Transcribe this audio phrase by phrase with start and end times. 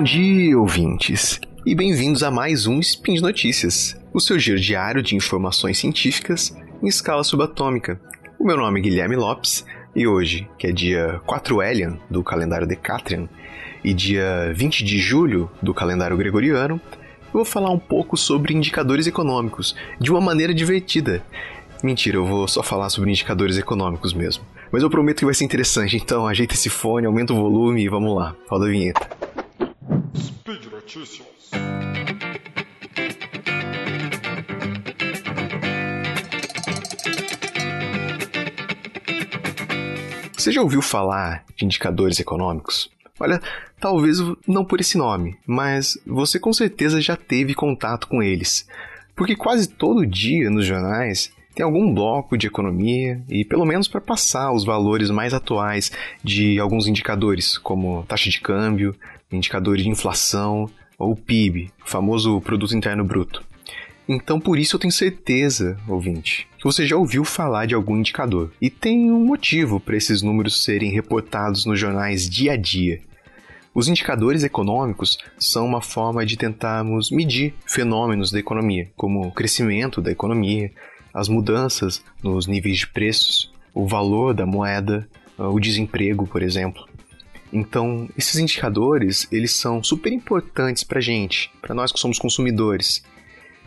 [0.00, 5.02] Bom dia, ouvintes, e bem-vindos a mais um Spin de Notícias, o seu giro diário
[5.02, 8.00] de informações científicas em escala subatômica.
[8.38, 9.62] O meu nome é Guilherme Lopes
[9.94, 13.28] e hoje, que é dia 4 Elian do calendário Decatrian
[13.84, 16.80] e dia 20 de julho do calendário gregoriano,
[17.26, 21.22] eu vou falar um pouco sobre indicadores econômicos de uma maneira divertida.
[21.82, 24.44] Mentira, eu vou só falar sobre indicadores econômicos mesmo.
[24.72, 27.88] Mas eu prometo que vai ser interessante, então ajeita esse fone, aumenta o volume e
[27.88, 28.34] vamos lá.
[28.48, 29.20] Roda a vinheta.
[30.92, 31.50] Notícias.
[40.36, 42.90] Você já ouviu falar de indicadores econômicos?
[43.20, 43.40] Olha,
[43.78, 44.18] talvez
[44.48, 48.66] não por esse nome, mas você com certeza já teve contato com eles.
[49.14, 54.00] Porque quase todo dia nos jornais tem algum bloco de economia e pelo menos para
[54.00, 55.92] passar os valores mais atuais
[56.24, 58.92] de alguns indicadores, como taxa de câmbio,
[59.30, 60.68] indicadores de inflação
[61.00, 63.42] ou PIB, o famoso produto interno bruto.
[64.06, 68.52] Então, por isso eu tenho certeza, ouvinte, que você já ouviu falar de algum indicador.
[68.60, 73.00] E tem um motivo para esses números serem reportados nos jornais dia a dia.
[73.72, 80.02] Os indicadores econômicos são uma forma de tentarmos medir fenômenos da economia, como o crescimento
[80.02, 80.72] da economia,
[81.14, 86.89] as mudanças nos níveis de preços, o valor da moeda, o desemprego, por exemplo.
[87.52, 93.02] Então, esses indicadores, eles são super importantes para gente, para nós que somos consumidores.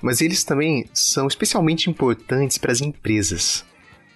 [0.02, 3.66] Mas eles também são especialmente importantes para as empresas.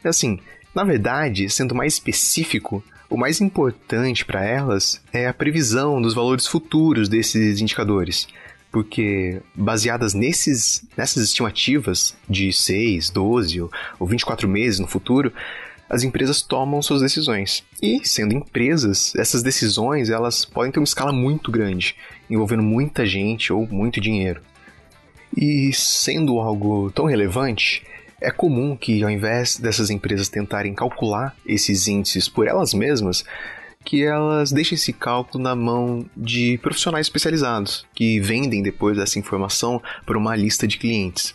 [0.03, 0.39] Assim,
[0.73, 6.45] na verdade, sendo mais específico, o mais importante para elas é a previsão dos valores
[6.45, 8.27] futuros desses indicadores,
[8.71, 15.31] porque baseadas nesses, nessas estimativas de 6, 12 ou 24 meses no futuro,
[15.89, 17.63] as empresas tomam suas decisões.
[17.81, 21.95] E, sendo empresas, essas decisões elas podem ter uma escala muito grande,
[22.29, 24.41] envolvendo muita gente ou muito dinheiro.
[25.35, 27.83] E sendo algo tão relevante,
[28.19, 33.23] é comum que, ao invés dessas empresas tentarem calcular esses índices por elas mesmas,
[33.85, 39.81] que elas deixem esse cálculo na mão de profissionais especializados, que vendem depois essa informação
[40.05, 41.33] para uma lista de clientes.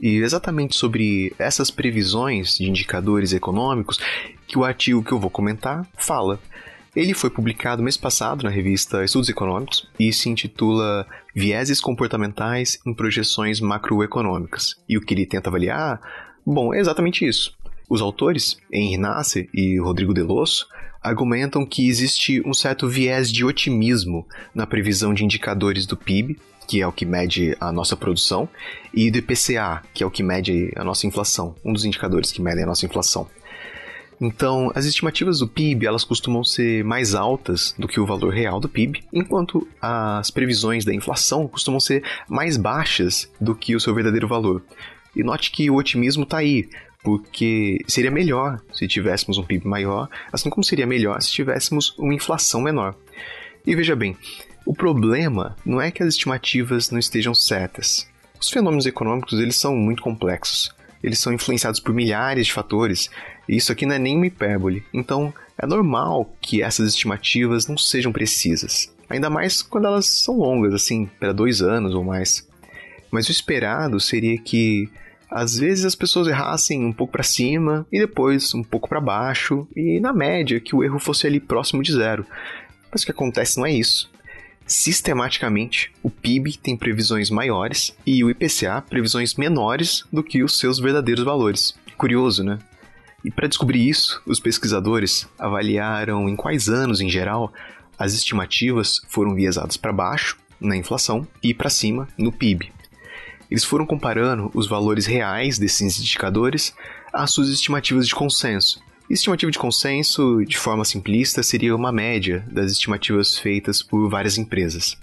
[0.00, 3.98] E exatamente sobre essas previsões de indicadores econômicos
[4.46, 6.38] que o artigo que eu vou comentar fala.
[6.96, 12.94] Ele foi publicado mês passado na revista Estudos Econômicos e se intitula Vieses Comportamentais em
[12.94, 14.74] Projeções Macroeconômicas.
[14.88, 16.00] E o que ele tenta avaliar?
[16.44, 17.54] Bom, é exatamente isso.
[17.88, 20.68] Os autores, Henri Nasser e Rodrigo Delosso,
[21.02, 26.82] argumentam que existe um certo viés de otimismo na previsão de indicadores do PIB, que
[26.82, 28.46] é o que mede a nossa produção,
[28.92, 32.42] e do IPCA, que é o que mede a nossa inflação, um dos indicadores que
[32.42, 33.26] medem a nossa inflação.
[34.20, 38.60] Então, as estimativas do PIB elas costumam ser mais altas do que o valor real
[38.60, 43.94] do PIB, enquanto as previsões da inflação costumam ser mais baixas do que o seu
[43.94, 44.62] verdadeiro valor.
[45.16, 46.68] E note que o otimismo está aí,
[47.08, 52.12] porque seria melhor se tivéssemos um PIB maior, assim como seria melhor se tivéssemos uma
[52.12, 52.94] inflação menor.
[53.66, 54.14] E veja bem,
[54.66, 58.06] o problema não é que as estimativas não estejam certas.
[58.38, 63.10] Os fenômenos econômicos eles são muito complexos eles são influenciados por milhares de fatores,
[63.48, 64.84] e isso aqui não é nem uma hipérbole.
[64.92, 70.74] Então, é normal que essas estimativas não sejam precisas, ainda mais quando elas são longas,
[70.74, 72.46] assim, para dois anos ou mais.
[73.10, 74.88] Mas o esperado seria que
[75.30, 79.66] às vezes as pessoas errassem um pouco para cima e depois um pouco para baixo,
[79.76, 82.26] e na média que o erro fosse ali próximo de zero.
[82.90, 84.10] Mas o que acontece não é isso.
[84.66, 90.78] Sistematicamente, o PIB tem previsões maiores e o IPCA previsões menores do que os seus
[90.78, 91.74] verdadeiros valores.
[91.96, 92.58] Curioso, né?
[93.24, 97.52] E para descobrir isso, os pesquisadores avaliaram em quais anos, em geral,
[97.98, 102.70] as estimativas foram viesadas para baixo, na inflação, e para cima, no PIB.
[103.50, 106.74] Eles foram comparando os valores reais desses indicadores
[107.12, 108.80] às suas estimativas de consenso,
[109.10, 114.98] Estimativa de consenso, de forma simplista, seria uma média das estimativas feitas por várias empresas.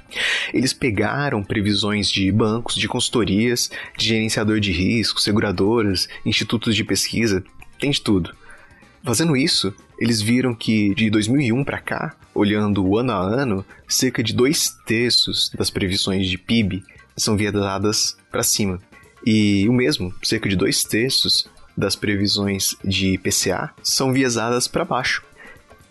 [0.53, 7.43] Eles pegaram previsões de bancos, de consultorias, de gerenciador de risco, seguradoras, institutos de pesquisa,
[7.79, 8.31] tem de tudo.
[9.03, 14.33] Fazendo isso, eles viram que de 2001 para cá, olhando ano a ano, cerca de
[14.33, 16.83] dois terços das previsões de PIB
[17.15, 18.79] são viedadas para cima.
[19.25, 25.23] E o mesmo, cerca de dois terços das previsões de IPCA são viesadas para baixo.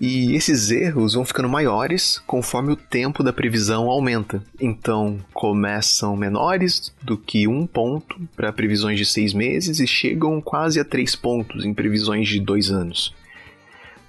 [0.01, 4.43] E esses erros vão ficando maiores conforme o tempo da previsão aumenta.
[4.61, 10.81] Então, começam menores do que um ponto para previsões de seis meses e chegam quase
[10.81, 13.15] a três pontos em previsões de dois anos.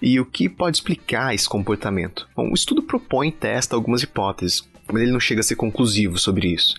[0.01, 2.27] E o que pode explicar esse comportamento?
[2.35, 4.67] Bom, o estudo propõe e testa algumas hipóteses.
[4.91, 6.75] mas ele não chega a ser conclusivo sobre isso.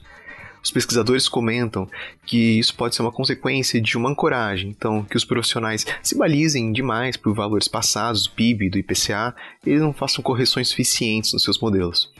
[0.66, 1.88] Os pesquisadores comentam
[2.24, 6.72] que isso pode ser uma consequência de uma ancoragem, então que os profissionais se balizem
[6.72, 9.32] demais por valores passados do PIB do IPCA
[9.64, 12.12] e eles não façam correções suficientes nos seus modelos.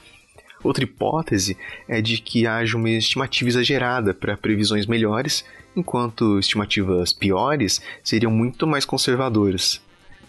[0.63, 1.57] Outra hipótese
[1.89, 5.45] é de que haja uma estimativa exagerada para previsões melhores,
[5.75, 9.81] enquanto estimativas piores seriam muito mais conservadoras.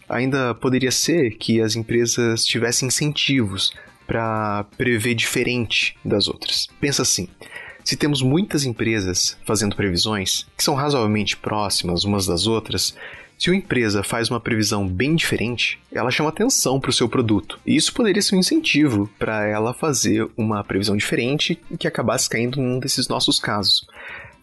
[0.10, 3.72] Ainda poderia ser que as empresas tivessem incentivos
[4.08, 6.68] para prever diferente das outras.
[6.80, 7.28] Pensa assim:
[7.88, 12.94] se temos muitas empresas fazendo previsões que são razoavelmente próximas umas das outras,
[13.40, 17.58] se uma empresa faz uma previsão bem diferente, ela chama atenção para o seu produto.
[17.66, 22.30] E isso poderia ser um incentivo para ela fazer uma previsão diferente e que acabasse
[22.30, 23.88] caindo num desses nossos casos.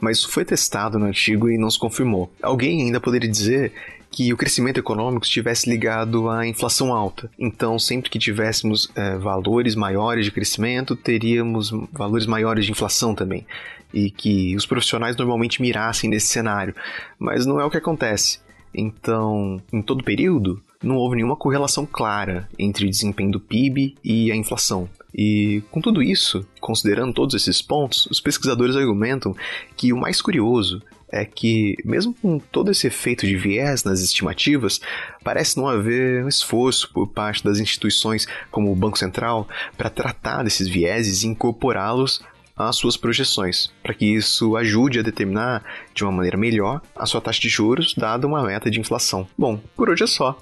[0.04, 2.30] Mas isso foi testado no artigo e não se confirmou.
[2.42, 3.72] Alguém ainda poderia dizer
[4.10, 7.30] que o crescimento econômico estivesse ligado à inflação alta.
[7.38, 13.46] Então, sempre que tivéssemos é, valores maiores de crescimento, teríamos valores maiores de inflação também.
[13.94, 16.74] E que os profissionais normalmente mirassem nesse cenário.
[17.18, 18.40] Mas não é o que acontece.
[18.74, 24.30] Então, em todo período, não houve nenhuma correlação clara entre o desempenho do PIB e
[24.30, 24.86] a inflação.
[25.14, 29.34] E com tudo isso, considerando todos esses pontos, os pesquisadores argumentam
[29.76, 34.80] que o mais curioso é que, mesmo com todo esse efeito de viés nas estimativas,
[35.22, 40.42] parece não haver um esforço por parte das instituições como o Banco Central para tratar
[40.42, 42.20] desses vieses e incorporá-los
[42.56, 45.64] às suas projeções, para que isso ajude a determinar
[45.94, 49.26] de uma maneira melhor a sua taxa de juros, dada uma meta de inflação.
[49.38, 50.36] Bom, por hoje é só.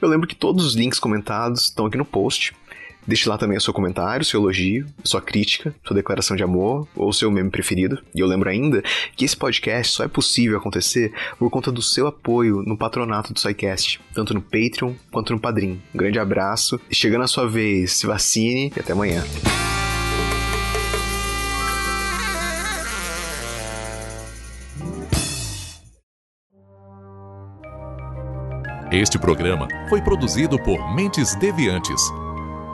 [0.00, 2.52] Eu lembro que todos os links comentados estão aqui no post.
[3.06, 7.12] Deixe lá também o seu comentário, seu elogio, sua crítica, sua declaração de amor ou
[7.12, 7.98] seu meme preferido.
[8.14, 8.82] E eu lembro ainda
[9.16, 13.40] que esse podcast só é possível acontecer por conta do seu apoio no patronato do
[13.40, 15.80] SciCast, tanto no Patreon quanto no Padrim.
[15.92, 19.24] Um grande abraço, chegando a sua vez, se vacine e até amanhã.
[28.92, 32.02] Este programa foi produzido por Mentes Deviantes